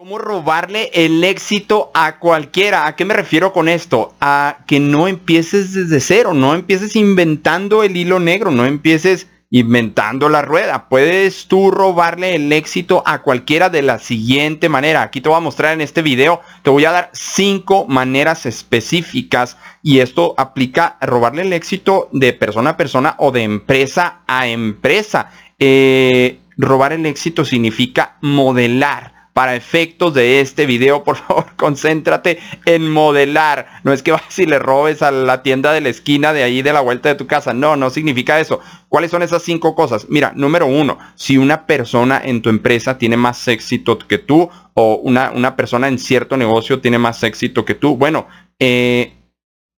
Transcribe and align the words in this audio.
¿Cómo 0.00 0.16
robarle 0.16 0.90
el 0.94 1.22
éxito 1.22 1.90
a 1.92 2.18
cualquiera? 2.18 2.86
¿A 2.86 2.96
qué 2.96 3.04
me 3.04 3.12
refiero 3.12 3.52
con 3.52 3.68
esto? 3.68 4.14
A 4.18 4.60
que 4.66 4.80
no 4.80 5.08
empieces 5.08 5.74
desde 5.74 6.00
cero, 6.00 6.32
no 6.32 6.54
empieces 6.54 6.96
inventando 6.96 7.82
el 7.82 7.94
hilo 7.94 8.18
negro, 8.18 8.50
no 8.50 8.64
empieces 8.64 9.26
inventando 9.50 10.30
la 10.30 10.40
rueda. 10.40 10.88
Puedes 10.88 11.48
tú 11.48 11.70
robarle 11.70 12.34
el 12.34 12.50
éxito 12.50 13.02
a 13.04 13.20
cualquiera 13.20 13.68
de 13.68 13.82
la 13.82 13.98
siguiente 13.98 14.70
manera. 14.70 15.02
Aquí 15.02 15.20
te 15.20 15.28
voy 15.28 15.36
a 15.36 15.42
mostrar 15.42 15.74
en 15.74 15.82
este 15.82 16.00
video, 16.00 16.40
te 16.62 16.70
voy 16.70 16.86
a 16.86 16.92
dar 16.92 17.10
cinco 17.12 17.84
maneras 17.86 18.46
específicas 18.46 19.58
y 19.82 19.98
esto 19.98 20.32
aplica 20.38 20.96
a 20.98 21.04
robarle 21.04 21.42
el 21.42 21.52
éxito 21.52 22.08
de 22.12 22.32
persona 22.32 22.70
a 22.70 22.76
persona 22.78 23.16
o 23.18 23.32
de 23.32 23.42
empresa 23.42 24.20
a 24.26 24.46
empresa. 24.46 25.30
Eh, 25.58 26.38
robar 26.56 26.94
el 26.94 27.04
éxito 27.04 27.44
significa 27.44 28.16
modelar 28.22 29.19
para 29.32 29.54
efectos 29.54 30.12
de 30.14 30.40
este 30.40 30.66
video, 30.66 31.04
por 31.04 31.16
favor, 31.16 31.46
concéntrate 31.56 32.38
en 32.64 32.90
modelar. 32.90 33.66
No 33.84 33.92
es 33.92 34.02
que 34.02 34.12
vas 34.12 34.38
y 34.38 34.46
le 34.46 34.58
robes 34.58 35.02
a 35.02 35.10
la 35.10 35.42
tienda 35.42 35.72
de 35.72 35.80
la 35.80 35.88
esquina 35.88 36.32
de 36.32 36.42
ahí 36.42 36.62
de 36.62 36.72
la 36.72 36.80
vuelta 36.80 37.08
de 37.08 37.14
tu 37.14 37.26
casa. 37.26 37.52
No, 37.52 37.76
no 37.76 37.90
significa 37.90 38.40
eso. 38.40 38.60
¿Cuáles 38.88 39.10
son 39.10 39.22
esas 39.22 39.42
cinco 39.42 39.74
cosas? 39.74 40.06
Mira, 40.08 40.32
número 40.34 40.66
uno, 40.66 40.98
si 41.14 41.38
una 41.38 41.66
persona 41.66 42.20
en 42.24 42.42
tu 42.42 42.50
empresa 42.50 42.98
tiene 42.98 43.16
más 43.16 43.46
éxito 43.48 43.98
que 43.98 44.18
tú 44.18 44.50
o 44.74 44.96
una, 44.96 45.30
una 45.30 45.56
persona 45.56 45.88
en 45.88 45.98
cierto 45.98 46.36
negocio 46.36 46.80
tiene 46.80 46.98
más 46.98 47.22
éxito 47.22 47.64
que 47.64 47.74
tú, 47.74 47.96
bueno, 47.96 48.26
eh, 48.58 49.14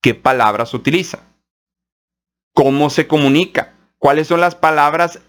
¿qué 0.01 0.13
palabras 0.13 0.73
utiliza? 0.73 1.19
¿Cómo 2.53 2.89
se 2.89 3.07
comunica? 3.07 3.73
¿Cuáles 3.97 4.27
son 4.27 4.41
las 4.41 4.55
palabras 4.55 5.19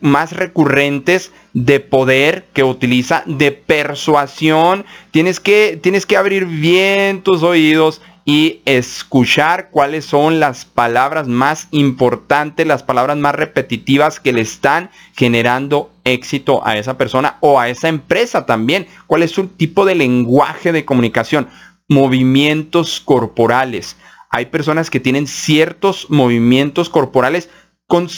más 0.00 0.32
recurrentes 0.32 1.32
de 1.52 1.80
poder 1.80 2.46
que 2.54 2.64
utiliza, 2.64 3.22
de 3.26 3.52
persuasión. 3.52 4.84
Tienes 5.10 5.40
que, 5.40 5.78
tienes 5.82 6.06
que 6.06 6.16
abrir 6.16 6.46
bien 6.46 7.22
tus 7.22 7.42
oídos 7.42 8.00
y 8.24 8.60
escuchar 8.64 9.68
cuáles 9.70 10.04
son 10.04 10.38
las 10.40 10.64
palabras 10.64 11.26
más 11.26 11.68
importantes, 11.70 12.66
las 12.66 12.82
palabras 12.82 13.16
más 13.16 13.34
repetitivas 13.34 14.20
que 14.20 14.32
le 14.32 14.40
están 14.40 14.90
generando 15.14 15.90
éxito 16.04 16.66
a 16.66 16.78
esa 16.78 16.96
persona 16.96 17.36
o 17.40 17.58
a 17.60 17.68
esa 17.68 17.88
empresa 17.88 18.46
también. 18.46 18.86
¿Cuál 19.06 19.22
es 19.22 19.32
su 19.32 19.48
tipo 19.48 19.84
de 19.84 19.96
lenguaje 19.96 20.72
de 20.72 20.84
comunicación? 20.84 21.48
Movimientos 21.88 23.00
corporales. 23.00 23.96
Hay 24.30 24.46
personas 24.46 24.88
que 24.88 25.00
tienen 25.00 25.26
ciertos 25.26 26.08
movimientos 26.08 26.88
corporales 26.88 27.50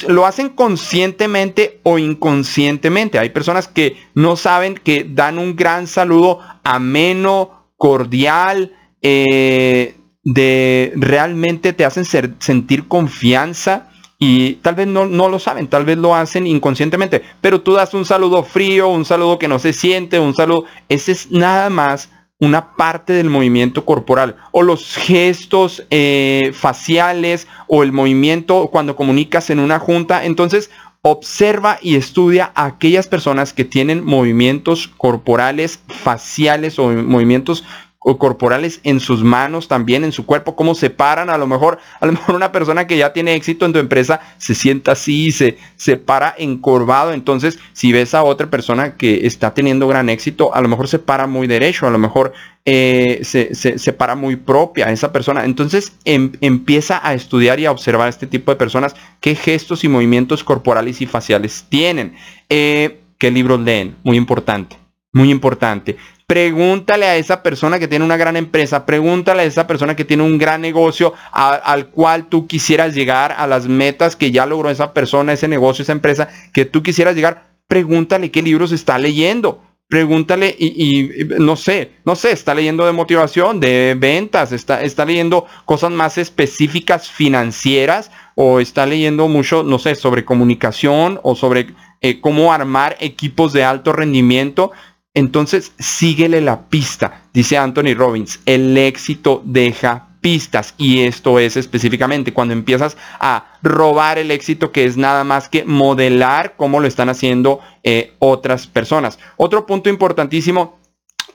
lo 0.08 0.26
hacen 0.26 0.50
conscientemente 0.50 1.80
o 1.82 1.98
inconscientemente. 1.98 3.18
Hay 3.18 3.30
personas 3.30 3.68
que 3.68 3.96
no 4.14 4.36
saben 4.36 4.74
que 4.74 5.04
dan 5.08 5.38
un 5.38 5.56
gran 5.56 5.86
saludo 5.86 6.40
ameno, 6.62 7.72
cordial, 7.76 8.72
eh, 9.02 9.96
de 10.22 10.92
realmente 10.96 11.72
te 11.72 11.84
hacen 11.84 12.04
sentir 12.04 12.88
confianza 12.88 13.90
y 14.18 14.54
tal 14.56 14.74
vez 14.74 14.86
no, 14.86 15.06
no, 15.06 15.28
lo 15.28 15.38
saben, 15.38 15.68
tal 15.68 15.84
vez 15.84 15.98
lo 15.98 16.14
hacen 16.14 16.46
inconscientemente, 16.46 17.22
pero 17.40 17.60
tú 17.60 17.74
das 17.74 17.92
un 17.92 18.06
saludo 18.06 18.42
frío, 18.42 18.88
un 18.88 19.04
saludo 19.04 19.38
que 19.38 19.48
no 19.48 19.58
se 19.58 19.72
siente, 19.72 20.18
un 20.18 20.34
saludo, 20.34 20.64
ese 20.88 21.12
es 21.12 21.30
nada 21.30 21.68
más 21.68 22.10
una 22.40 22.76
parte 22.76 23.12
del 23.12 23.30
movimiento 23.30 23.84
corporal 23.84 24.36
o 24.50 24.62
los 24.62 24.96
gestos 24.96 25.84
eh, 25.90 26.52
faciales 26.52 27.46
o 27.68 27.82
el 27.82 27.92
movimiento 27.92 28.68
cuando 28.68 28.96
comunicas 28.96 29.50
en 29.50 29.60
una 29.60 29.78
junta. 29.78 30.24
Entonces, 30.24 30.70
observa 31.02 31.78
y 31.82 31.96
estudia 31.96 32.50
a 32.54 32.64
aquellas 32.64 33.08
personas 33.08 33.52
que 33.52 33.64
tienen 33.64 34.04
movimientos 34.04 34.88
corporales 34.88 35.80
faciales 35.86 36.78
o 36.78 36.90
movimientos 36.90 37.64
corporales 38.04 38.80
en 38.84 39.00
sus 39.00 39.24
manos 39.24 39.66
también, 39.66 40.04
en 40.04 40.12
su 40.12 40.26
cuerpo, 40.26 40.54
cómo 40.54 40.74
se 40.74 40.90
paran. 40.90 41.30
A 41.30 41.38
lo 41.38 41.46
mejor, 41.46 41.78
a 42.00 42.06
lo 42.06 42.12
mejor 42.12 42.34
una 42.34 42.52
persona 42.52 42.86
que 42.86 42.98
ya 42.98 43.12
tiene 43.12 43.34
éxito 43.34 43.64
en 43.64 43.72
tu 43.72 43.78
empresa 43.78 44.20
se 44.36 44.54
sienta 44.54 44.92
así, 44.92 45.32
se, 45.32 45.56
se 45.76 45.96
para 45.96 46.34
encorvado. 46.36 47.12
Entonces, 47.12 47.58
si 47.72 47.92
ves 47.92 48.14
a 48.14 48.22
otra 48.22 48.50
persona 48.50 48.96
que 48.96 49.26
está 49.26 49.54
teniendo 49.54 49.88
gran 49.88 50.10
éxito, 50.10 50.54
a 50.54 50.60
lo 50.60 50.68
mejor 50.68 50.88
se 50.88 50.98
para 50.98 51.26
muy 51.26 51.46
derecho, 51.46 51.86
a 51.86 51.90
lo 51.90 51.98
mejor 51.98 52.34
eh, 52.66 53.20
se, 53.24 53.54
se, 53.54 53.92
para 53.92 54.14
muy 54.14 54.36
propia 54.36 54.90
esa 54.90 55.12
persona. 55.12 55.44
Entonces, 55.44 55.92
em, 56.04 56.32
empieza 56.40 57.00
a 57.06 57.14
estudiar 57.14 57.58
y 57.60 57.66
a 57.66 57.70
observar 57.70 58.08
este 58.08 58.26
tipo 58.26 58.50
de 58.50 58.56
personas, 58.56 58.94
qué 59.20 59.34
gestos 59.34 59.84
y 59.84 59.88
movimientos 59.88 60.44
corporales 60.44 61.00
y 61.00 61.06
faciales 61.06 61.66
tienen. 61.68 62.14
Eh, 62.48 63.00
¿Qué 63.18 63.30
libros 63.30 63.60
leen? 63.60 63.96
Muy 64.02 64.16
importante. 64.16 64.76
Muy 65.12 65.30
importante. 65.30 65.96
Pregúntale 66.26 67.04
a 67.06 67.16
esa 67.16 67.42
persona 67.42 67.78
que 67.78 67.86
tiene 67.86 68.04
una 68.04 68.16
gran 68.16 68.36
empresa, 68.36 68.86
pregúntale 68.86 69.42
a 69.42 69.44
esa 69.44 69.66
persona 69.66 69.94
que 69.94 70.06
tiene 70.06 70.22
un 70.22 70.38
gran 70.38 70.62
negocio 70.62 71.12
al 71.32 71.88
cual 71.88 72.28
tú 72.28 72.46
quisieras 72.46 72.94
llegar, 72.94 73.34
a 73.36 73.46
las 73.46 73.68
metas 73.68 74.16
que 74.16 74.30
ya 74.30 74.46
logró 74.46 74.70
esa 74.70 74.94
persona, 74.94 75.34
ese 75.34 75.48
negocio, 75.48 75.82
esa 75.82 75.92
empresa, 75.92 76.28
que 76.54 76.64
tú 76.64 76.82
quisieras 76.82 77.14
llegar. 77.14 77.48
Pregúntale 77.68 78.30
qué 78.30 78.42
libros 78.42 78.72
está 78.72 78.98
leyendo. 78.98 79.62
Pregúntale 79.86 80.56
y, 80.58 81.26
no 81.38 81.56
sé, 81.56 81.92
no 82.06 82.16
sé, 82.16 82.32
está 82.32 82.54
leyendo 82.54 82.86
de 82.86 82.92
motivación, 82.92 83.60
de 83.60 83.94
ventas, 83.96 84.50
está, 84.50 84.82
está 84.82 85.04
leyendo 85.04 85.46
cosas 85.66 85.90
más 85.90 86.16
específicas 86.16 87.10
financieras 87.10 88.10
o 88.34 88.60
está 88.60 88.86
leyendo 88.86 89.28
mucho, 89.28 89.62
no 89.62 89.78
sé, 89.78 89.94
sobre 89.94 90.24
comunicación 90.24 91.20
o 91.22 91.36
sobre 91.36 91.74
eh, 92.00 92.20
cómo 92.20 92.52
armar 92.52 92.96
equipos 92.98 93.52
de 93.52 93.64
alto 93.64 93.92
rendimiento. 93.92 94.72
Entonces, 95.14 95.72
síguele 95.78 96.40
la 96.40 96.68
pista, 96.68 97.22
dice 97.32 97.56
Anthony 97.56 97.94
Robbins, 97.96 98.40
el 98.46 98.76
éxito 98.76 99.42
deja 99.44 100.08
pistas 100.20 100.74
y 100.78 101.02
esto 101.02 101.38
es 101.38 101.56
específicamente 101.56 102.32
cuando 102.32 102.54
empiezas 102.54 102.96
a 103.20 103.58
robar 103.62 104.18
el 104.18 104.30
éxito 104.30 104.72
que 104.72 104.86
es 104.86 104.96
nada 104.96 105.22
más 105.22 105.48
que 105.50 105.64
modelar 105.64 106.54
cómo 106.56 106.80
lo 106.80 106.88
están 106.88 107.10
haciendo 107.10 107.60
eh, 107.82 108.14
otras 108.18 108.66
personas. 108.66 109.18
Otro 109.36 109.66
punto 109.66 109.90
importantísimo, 109.90 110.78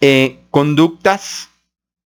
eh, 0.02 0.40
conductas, 0.50 1.50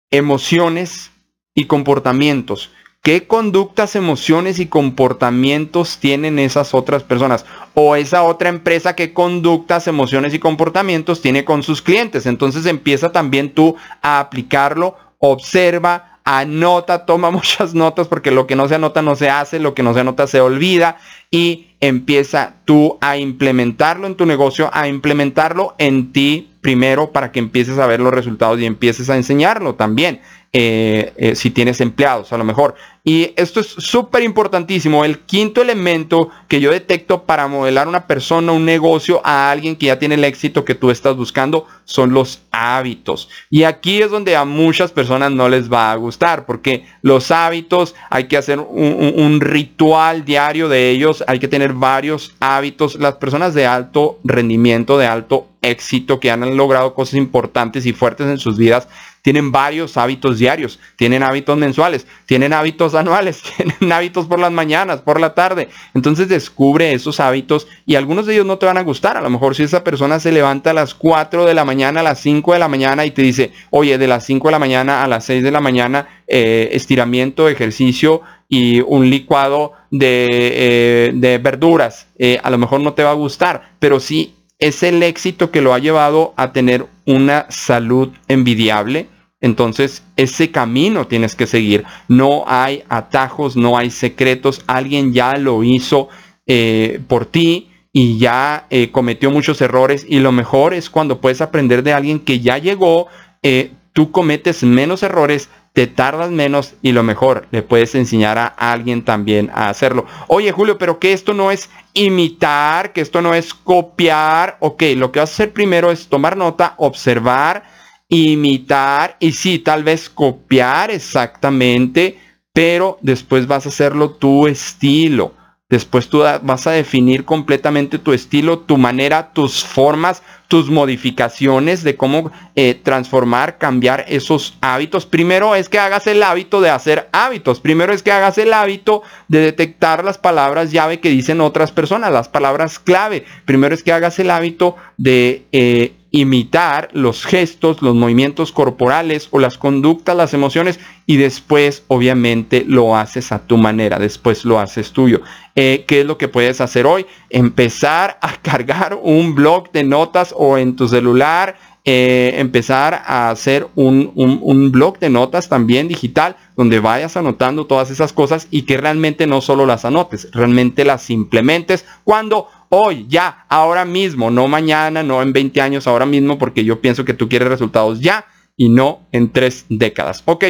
emociones 0.10 1.12
y 1.54 1.66
comportamientos. 1.66 2.72
¿Qué 3.04 3.26
conductas, 3.26 3.96
emociones 3.96 4.60
y 4.60 4.68
comportamientos 4.68 5.98
tienen 5.98 6.38
esas 6.38 6.76
otras 6.76 7.02
personas? 7.02 7.46
O 7.74 7.96
esa 7.96 8.22
otra 8.22 8.50
empresa, 8.50 8.96
¿qué 8.96 9.12
conductas, 9.12 9.88
emociones 9.88 10.36
y 10.36 10.40
comportamientos 10.40 11.20
tiene 11.20 11.44
con 11.44 11.64
sus 11.64 11.82
clientes? 11.82 12.28
Entonces 12.28 12.68
empieza 12.68 13.12
también 13.12 13.56
tú 13.56 13.76
a 14.04 14.20
aplicarlo, 14.20 14.98
observa, 15.18 16.20
anota, 16.24 17.06
toma 17.08 17.32
muchas 17.32 17.74
notas 17.74 18.08
porque 18.08 18.30
lo 18.30 18.46
que 18.46 18.56
no 18.56 18.68
se 18.68 18.76
anota 18.76 19.02
no 19.02 19.16
se 19.16 19.32
hace, 19.32 19.60
lo 19.60 19.74
que 19.74 19.82
no 19.82 19.96
se 19.96 20.02
anota 20.02 20.28
se 20.28 20.40
olvida 20.40 20.98
y 21.32 21.70
empieza 21.80 22.58
tú 22.66 23.00
a 23.02 23.18
implementarlo 23.18 24.06
en 24.06 24.14
tu 24.14 24.28
negocio, 24.28 24.70
a 24.74 24.88
implementarlo 24.88 25.74
en 25.80 26.14
ti 26.14 26.52
primero 26.62 27.12
para 27.12 27.32
que 27.32 27.40
empieces 27.40 27.80
a 27.80 27.88
ver 27.88 28.00
los 28.00 28.14
resultados 28.14 28.60
y 28.60 28.68
empieces 28.68 29.10
a 29.10 29.16
enseñarlo 29.16 29.74
también. 29.74 30.22
Eh, 30.54 31.14
eh, 31.16 31.36
si 31.36 31.50
tienes 31.50 31.80
empleados 31.80 32.34
a 32.34 32.38
lo 32.38 32.44
mejor. 32.44 32.76
Y 33.06 33.32
esto 33.38 33.62
es 33.62 33.68
súper 33.68 34.22
importantísimo. 34.22 35.06
El 35.06 35.20
quinto 35.20 35.62
elemento 35.62 36.30
que 36.50 36.60
yo 36.60 36.72
detecto 36.72 37.24
para 37.24 37.48
modelar 37.48 37.88
una 37.88 38.06
persona, 38.06 38.52
un 38.52 38.66
negocio 38.66 39.22
a 39.24 39.50
alguien 39.50 39.78
que 39.78 39.86
ya 39.86 39.98
tiene 39.98 40.16
el 40.16 40.26
éxito 40.26 40.66
que 40.66 40.76
tú 40.76 40.92
estás 40.92 41.16
buscando 41.16 41.68
son 41.86 42.12
los 42.12 42.42
hábitos. 42.52 43.30
Y 43.50 43.64
aquí 43.64 44.02
es 44.02 44.12
donde 44.12 44.36
a 44.36 44.44
muchas 44.44 44.92
personas 44.92 45.32
no 45.32 45.48
les 45.48 45.72
va 45.72 45.90
a 45.90 45.96
gustar 45.96 46.46
porque 46.46 46.86
los 47.02 47.32
hábitos 47.32 47.96
hay 48.10 48.26
que 48.26 48.36
hacer 48.36 48.60
un, 48.60 49.14
un 49.16 49.40
ritual 49.40 50.26
diario 50.26 50.68
de 50.68 50.90
ellos, 50.90 51.24
hay 51.28 51.40
que 51.40 51.48
tener 51.48 51.72
varios 51.72 52.36
hábitos. 52.42 52.96
Las 52.96 53.16
personas 53.16 53.54
de 53.54 53.68
alto 53.68 54.20
rendimiento, 54.26 54.98
de 54.98 55.08
alto 55.08 55.48
éxito, 55.62 56.20
que 56.20 56.32
han 56.32 56.58
logrado 56.58 56.94
cosas 56.94 57.16
importantes 57.16 57.86
y 57.86 57.94
fuertes 57.94 58.28
en 58.28 58.38
sus 58.38 58.58
vidas, 58.58 58.88
tienen 59.22 59.52
varios 59.52 59.98
hábitos 59.98 60.40
diarios, 60.40 60.80
tienen 60.96 61.22
hábitos 61.22 61.58
mensuales, 61.58 62.08
tienen 62.26 62.54
hábitos 62.54 62.96
anuales, 62.96 63.42
tienen 63.56 63.92
hábitos 63.92 64.26
por 64.26 64.40
las 64.40 64.52
mañanas, 64.52 65.02
por 65.02 65.20
la 65.20 65.34
tarde. 65.34 65.70
Entonces 65.94 66.28
descubre 66.28 66.94
esos 66.94 67.20
hábitos 67.20 67.68
y 67.86 67.96
algunos 67.96 68.26
de 68.26 68.34
ellos 68.34 68.46
no 68.46 68.58
te 68.58 68.66
van 68.66 68.78
a 68.78 68.84
gustar. 68.84 69.18
A 69.18 69.22
lo 69.22 69.30
mejor 69.30 69.56
si 69.56 69.64
esa 69.64 69.84
persona 69.84 70.20
se 70.20 70.32
levanta 70.32 70.72
a 70.72 70.74
las 70.74 70.94
4 70.96 71.46
de 71.46 71.54
la 71.54 71.66
mañana, 71.66 72.00
a 72.00 72.04
las 72.04 72.20
5 72.20 72.54
de 72.54 72.60
la 72.60 72.68
mañana 72.68 73.06
y 73.06 73.12
te 73.12 73.22
dice, 73.22 73.52
oye, 73.70 73.98
de 73.98 74.08
las 74.08 74.26
5 74.26 74.48
de 74.48 74.52
la 74.52 74.60
mañana 74.60 75.04
a 75.04 75.08
las 75.08 75.26
6 75.26 75.44
de 75.44 75.52
la 75.52 75.62
mañana, 75.62 76.08
eh, 76.28 76.70
estiramiento, 76.74 77.48
ejercicio 77.48 78.22
y 78.50 78.82
un 78.82 79.10
licuado 79.10 79.74
de, 79.92 81.12
eh, 81.14 81.40
verduras. 81.42 82.08
Eh, 82.18 82.40
a 82.44 82.50
lo 82.50 82.58
mejor 82.58 82.82
no 82.82 82.94
te 82.94 83.04
va 83.04 83.12
a 83.12 83.16
gustar, 83.16 83.72
pero 83.80 84.00
sí 84.00 84.36
es 84.62 84.84
el 84.84 85.04
éxito 85.04 85.52
que 85.52 85.60
lo 85.60 85.74
ha 85.74 85.80
llevado 85.80 86.34
a 86.38 86.54
tener 86.54 86.86
una 87.06 87.48
salud 87.50 88.10
envidiable. 88.28 89.08
Entonces, 89.42 90.04
ese 90.18 90.52
camino 90.52 91.08
tienes 91.08 91.36
que 91.36 91.48
seguir. 91.48 91.84
No 92.08 92.44
hay 92.46 92.84
atajos, 92.88 93.58
no 93.58 93.76
hay 93.76 93.90
secretos. 93.90 94.64
Alguien 94.68 95.14
ya 95.14 95.36
lo 95.38 95.64
hizo 95.64 96.10
eh, 96.46 97.02
por 97.08 97.26
ti 97.26 97.72
y 97.92 98.20
ya 98.20 98.68
eh, 98.70 98.92
cometió 98.92 99.32
muchos 99.32 99.62
errores 99.62 100.06
y 100.08 100.20
lo 100.20 100.32
mejor 100.32 100.76
es 100.76 100.92
cuando 100.92 101.20
puedes 101.20 101.42
aprender 101.42 101.82
de 101.82 101.94
alguien 101.94 102.20
que 102.20 102.40
ya 102.40 102.60
llegó, 102.60 103.08
eh, 103.42 103.72
tú 103.94 104.12
cometes 104.12 104.64
menos 104.64 105.02
errores, 105.02 105.50
te 105.74 105.88
tardas 105.88 106.32
menos 106.32 106.74
y 106.82 106.92
lo 106.92 107.04
mejor, 107.04 107.48
le 107.52 107.62
puedes 107.62 107.96
enseñar 107.96 108.38
a 108.38 108.46
alguien 108.46 109.04
también 109.04 109.50
a 109.54 109.70
hacerlo. 109.70 110.06
Oye 110.28 110.52
Julio, 110.52 110.78
pero 110.78 111.00
que 111.00 111.14
esto 111.14 111.34
no 111.34 111.50
es 111.52 111.70
imitar, 111.94 112.92
que 112.92 113.02
esto 113.02 113.22
no 113.22 113.34
es 113.34 113.54
copiar, 113.54 114.58
ok, 114.60 114.84
lo 114.98 115.12
que 115.12 115.20
vas 115.20 115.32
a 115.32 115.34
hacer 115.34 115.54
primero 115.54 115.92
es 115.92 116.08
tomar 116.08 116.36
nota, 116.36 116.76
observar, 116.78 117.64
imitar 118.10 119.16
y 119.20 119.32
sí, 119.32 119.60
tal 119.60 119.84
vez 119.84 120.10
copiar 120.10 120.92
exactamente, 120.92 122.20
pero 122.52 122.98
después 123.02 123.48
vas 123.48 123.66
a 123.66 123.70
hacerlo 123.70 124.12
tu 124.12 124.48
estilo. 124.48 125.34
Después 125.72 126.10
tú 126.10 126.20
vas 126.20 126.68
a 126.68 126.72
definir 126.72 127.24
completamente 127.24 127.98
tu 127.98 128.12
estilo, 128.12 128.60
tu 128.60 128.78
manera, 128.78 129.32
tus 129.32 129.64
formas, 129.64 130.22
tus 130.50 130.70
modificaciones 130.70 131.82
de 131.82 131.96
cómo 131.96 132.30
eh, 132.58 132.74
transformar, 132.76 133.58
cambiar 133.58 134.04
esos 134.10 134.58
hábitos. 134.60 135.06
Primero 135.06 135.56
es 135.56 135.70
que 135.70 135.80
hagas 135.80 136.08
el 136.08 136.24
hábito 136.24 136.60
de 136.60 136.70
hacer 136.70 137.08
hábitos. 137.14 137.62
Primero 137.62 137.94
es 137.94 138.04
que 138.04 138.12
hagas 138.12 138.38
el 138.38 138.52
hábito 138.52 139.02
de 139.30 139.40
detectar 139.40 140.04
las 140.04 140.18
palabras 140.18 140.74
llave 140.74 141.00
que 141.00 141.08
dicen 141.08 141.40
otras 141.40 141.72
personas, 141.72 142.12
las 142.12 142.28
palabras 142.28 142.78
clave. 142.78 143.24
Primero 143.46 143.74
es 143.74 143.82
que 143.82 143.94
hagas 143.94 144.20
el 144.20 144.30
hábito 144.30 144.76
de 144.98 145.46
eh, 145.54 145.94
imitar 146.12 146.90
los 146.92 147.26
gestos, 147.26 147.82
los 147.82 147.96
movimientos 147.96 148.52
corporales 148.52 149.30
o 149.32 149.40
las 149.40 149.58
conductas, 149.58 150.16
las 150.16 150.34
emociones 150.34 150.80
y 151.06 151.16
después 151.16 151.84
obviamente 151.88 152.66
lo 152.68 152.98
haces 152.98 153.32
a 153.32 153.40
tu 153.40 153.58
manera, 153.58 153.98
después 153.98 154.44
lo 154.44 154.60
haces 154.60 154.92
tuyo. 154.92 155.22
Eh, 155.56 155.86
¿Qué 155.88 156.02
es 156.02 156.06
lo 156.06 156.18
que 156.18 156.28
puedes 156.28 156.60
hacer 156.60 156.86
hoy? 156.86 157.06
Empezar 157.30 158.18
a 158.22 158.36
cargar 158.42 159.00
un 159.02 159.36
blog 159.36 159.72
de 159.72 159.84
notas 159.84 160.36
o 160.38 160.58
en 160.58 160.76
tu 160.76 160.90
celular, 160.90 161.56
eh, 161.84 162.36
empezar 162.38 162.94
a 163.06 163.32
hacer 163.32 163.68
un, 163.74 164.12
un, 164.14 164.72
blog 164.72 165.00
de 165.00 165.10
notas 165.10 165.50
también 165.50 165.88
digital 165.88 166.36
donde 166.56 166.80
vayas 166.80 167.18
anotando 167.18 167.66
todas 167.66 167.90
esas 167.90 168.14
cosas 168.14 168.48
y 168.52 168.64
que 168.64 168.78
realmente 168.78 169.26
no 169.26 169.42
solo 169.42 169.66
las 169.66 169.84
anotes, 169.84 170.28
realmente 170.32 170.86
las 170.86 171.10
implementes 171.10 171.84
cuando 172.04 172.48
hoy, 172.74 173.06
ya, 173.10 173.46
ahora 173.50 173.86
mismo, 173.86 174.32
no 174.32 174.48
mañana, 174.48 175.04
no 175.04 175.22
en 175.22 175.34
20 175.34 175.62
años, 175.62 175.88
ahora 175.88 176.06
mismo, 176.06 176.38
porque 176.38 176.64
yo 176.64 176.80
pienso 176.82 177.06
que 177.06 177.14
tú 177.14 177.28
quieres 177.28 177.50
resultados 177.50 178.00
ya 178.00 178.26
y 178.56 178.70
no 178.70 179.02
en 179.12 179.32
tres 179.32 179.66
décadas. 179.70 180.24
Ok. 180.26 180.46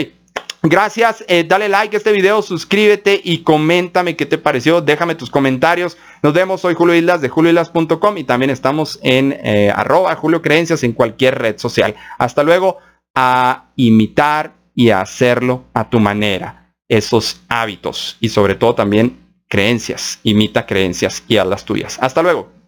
Gracias, 0.63 1.25
eh, 1.27 1.43
dale 1.43 1.69
like 1.69 1.95
a 1.95 1.97
este 1.97 2.11
video, 2.11 2.43
suscríbete 2.43 3.19
y 3.23 3.39
coméntame 3.39 4.15
qué 4.15 4.27
te 4.27 4.37
pareció, 4.37 4.79
déjame 4.79 5.15
tus 5.15 5.31
comentarios. 5.31 5.97
Nos 6.21 6.33
vemos, 6.33 6.61
soy 6.61 6.75
Julio 6.75 6.93
Islas 6.93 7.19
de 7.21 7.29
julioislas.com 7.29 8.17
y 8.19 8.23
también 8.23 8.51
estamos 8.51 8.99
en 9.01 9.33
eh, 9.43 9.71
arroba 9.75 10.15
Julio 10.15 10.43
Creencias 10.43 10.83
en 10.83 10.93
cualquier 10.93 11.39
red 11.39 11.57
social. 11.57 11.95
Hasta 12.19 12.43
luego, 12.43 12.77
a 13.15 13.71
imitar 13.75 14.53
y 14.75 14.91
a 14.91 15.01
hacerlo 15.01 15.63
a 15.73 15.89
tu 15.89 15.99
manera, 15.99 16.71
esos 16.87 17.41
hábitos 17.49 18.17
y 18.19 18.29
sobre 18.29 18.53
todo 18.53 18.75
también 18.75 19.20
creencias, 19.51 20.19
imita 20.23 20.65
creencias 20.65 21.23
y 21.27 21.35
a 21.35 21.43
las 21.43 21.65
tuyas. 21.65 21.97
Hasta 21.99 22.23
luego. 22.23 22.60